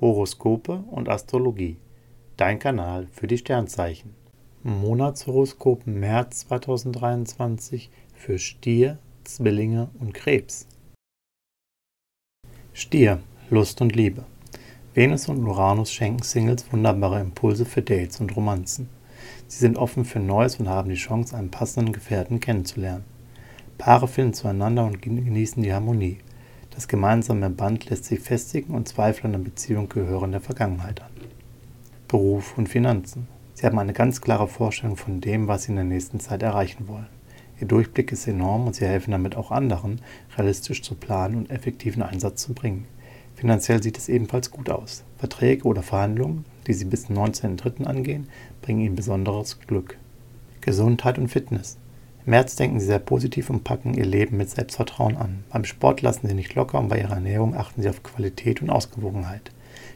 [0.00, 1.76] Horoskope und Astrologie.
[2.36, 4.14] Dein Kanal für die Sternzeichen.
[4.62, 10.68] Monatshoroskop März 2023 für Stier, Zwillinge und Krebs.
[12.72, 14.24] Stier, Lust und Liebe.
[14.94, 18.88] Venus und Uranus schenken Singles wunderbare Impulse für Dates und Romanzen.
[19.48, 23.04] Sie sind offen für Neues und haben die Chance, einen passenden Gefährten kennenzulernen.
[23.78, 26.18] Paare finden zueinander und genießen die Harmonie.
[26.78, 31.10] Das gemeinsame Band lässt sich festigen und Zweifel an der Beziehung gehören der Vergangenheit an.
[32.06, 33.26] Beruf und Finanzen.
[33.54, 36.86] Sie haben eine ganz klare Vorstellung von dem, was Sie in der nächsten Zeit erreichen
[36.86, 37.08] wollen.
[37.60, 40.02] Ihr Durchblick ist enorm und Sie helfen damit auch anderen,
[40.36, 42.86] realistisch zu planen und effektiven Einsatz zu bringen.
[43.34, 45.02] Finanziell sieht es ebenfalls gut aus.
[45.16, 47.86] Verträge oder Verhandlungen, die Sie bis zum 19.03.
[47.86, 48.28] angehen,
[48.62, 49.98] bringen Ihnen besonderes Glück.
[50.60, 51.76] Gesundheit und Fitness.
[52.28, 55.44] März denken Sie sehr positiv und packen Ihr Leben mit Selbstvertrauen an.
[55.50, 58.68] Beim Sport lassen Sie nicht locker und bei Ihrer Ernährung achten Sie auf Qualität und
[58.68, 59.50] Ausgewogenheit.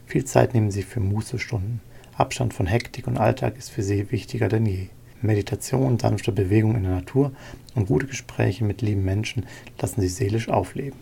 [0.06, 1.82] Viel Zeit nehmen Sie für Mußestunden.
[2.16, 4.88] Abstand von Hektik und Alltag ist für Sie wichtiger denn je.
[5.20, 7.32] Meditation, sanfte Bewegung in der Natur
[7.74, 9.44] und gute Gespräche mit lieben Menschen
[9.78, 10.98] lassen Sie seelisch aufleben.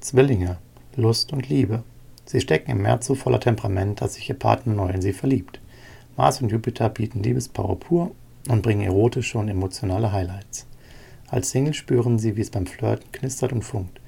[0.00, 0.56] Zwillinge,
[0.96, 1.82] Lust und Liebe.
[2.24, 5.60] Sie stecken im März so voller Temperament, dass sich Ihr Partner neu in Sie verliebt.
[6.16, 8.12] Mars und Jupiter bieten Liebespower pur
[8.48, 10.66] und bringen erotische und emotionale Highlights.
[11.28, 14.00] Als Single spüren Sie, wie es beim Flirten knistert und funkt.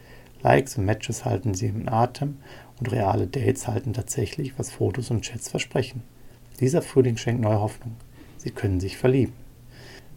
[0.43, 2.39] Likes und Matches halten Sie im Atem
[2.79, 6.03] und reale Dates halten tatsächlich, was Fotos und Chats versprechen.
[6.61, 7.97] Dieser Frühling schenkt neue Hoffnung.
[8.37, 9.33] Sie können sich verlieben.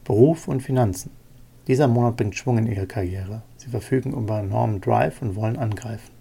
[0.04, 1.12] Beruf und Finanzen.
[1.68, 3.42] Dieser Monat bringt Schwung in Ihre Karriere.
[3.58, 6.12] Sie verfügen über enormen Drive und wollen angreifen.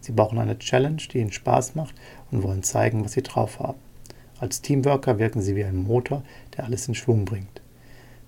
[0.00, 1.94] Sie brauchen eine Challenge, die Ihnen Spaß macht
[2.30, 3.78] und wollen zeigen, was Sie drauf haben.
[4.40, 6.22] Als Teamworker wirken Sie wie ein Motor,
[6.56, 7.60] der alles in Schwung bringt.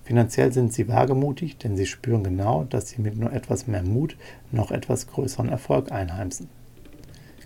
[0.04, 4.18] Finanziell sind Sie wagemutig, denn Sie spüren genau, dass Sie mit nur etwas mehr Mut
[4.50, 6.50] noch etwas größeren Erfolg einheimsen.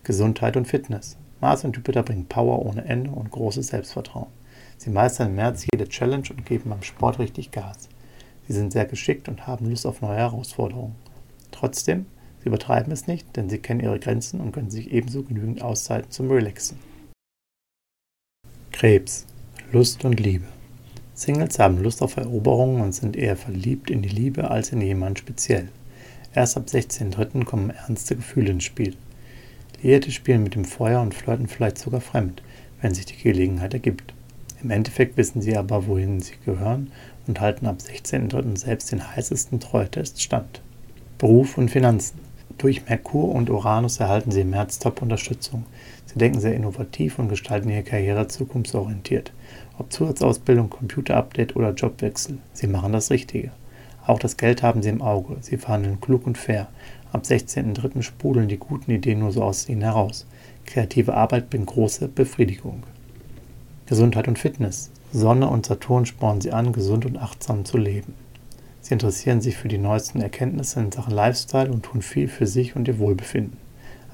[0.02, 1.16] Gesundheit und Fitness.
[1.40, 4.32] Mars und Jupiter bringen Power ohne Ende und großes Selbstvertrauen.
[4.78, 7.88] Sie meistern im März jede Challenge und geben beim Sport richtig Gas.
[8.48, 10.96] Sie sind sehr geschickt und haben Lust auf neue Herausforderungen.
[11.52, 12.06] Trotzdem,
[12.40, 16.10] sie übertreiben es nicht, denn sie kennen ihre Grenzen und können sich ebenso genügend Auszeiten
[16.10, 16.78] zum Relaxen.
[18.78, 19.24] Krebs,
[19.72, 20.44] Lust und Liebe.
[21.14, 25.16] Singles haben Lust auf Eroberungen und sind eher verliebt in die Liebe als in jemanden
[25.16, 25.68] speziell.
[26.34, 27.46] Erst ab 16.03.
[27.46, 28.94] kommen ernste Gefühle ins Spiel.
[29.80, 32.42] Liierte spielen mit dem Feuer und flirten vielleicht sogar fremd,
[32.82, 34.12] wenn sich die Gelegenheit ergibt.
[34.62, 36.92] Im Endeffekt wissen sie aber, wohin sie gehören
[37.26, 38.58] und halten ab 16.03.
[38.58, 40.60] selbst den heißesten Treutest stand.
[41.16, 42.25] Beruf und Finanzen.
[42.58, 45.66] Durch Merkur und Uranus erhalten sie im März Top-Unterstützung.
[46.06, 49.32] Sie denken sehr innovativ und gestalten ihre Karriere zukunftsorientiert.
[49.78, 53.50] Ob Zusatzausbildung, Computer-Update oder Jobwechsel, sie machen das Richtige.
[54.06, 55.36] Auch das Geld haben sie im Auge.
[55.40, 56.68] Sie verhandeln klug und fair.
[57.12, 58.02] Ab 16.03.
[58.02, 60.26] sprudeln die guten Ideen nur so aus ihnen heraus.
[60.64, 62.84] Kreative Arbeit bringt große Befriedigung.
[63.84, 64.90] Gesundheit und Fitness.
[65.12, 68.14] Sonne und Saturn spornen sie an, gesund und achtsam zu leben.
[68.86, 72.76] Sie interessieren sich für die neuesten Erkenntnisse in Sachen Lifestyle und tun viel für sich
[72.76, 73.58] und ihr Wohlbefinden.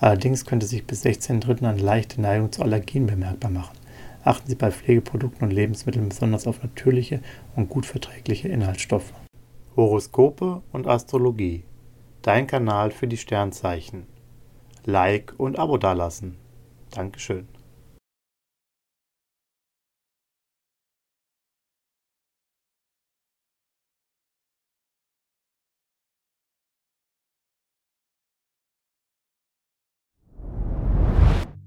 [0.00, 1.62] Allerdings könnte sich bis 16.3.
[1.66, 3.76] eine leichte Neigung zu Allergien bemerkbar machen.
[4.24, 7.20] Achten Sie bei Pflegeprodukten und Lebensmitteln besonders auf natürliche
[7.54, 9.12] und gut verträgliche Inhaltsstoffe.
[9.76, 11.64] Horoskope und Astrologie.
[12.22, 14.06] Dein Kanal für die Sternzeichen.
[14.86, 16.36] Like und Abo dalassen.
[16.92, 17.46] Dankeschön.